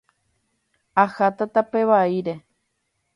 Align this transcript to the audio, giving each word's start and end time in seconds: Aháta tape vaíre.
Aháta 1.03 1.45
tape 1.53 1.81
vaíre. 1.91 2.35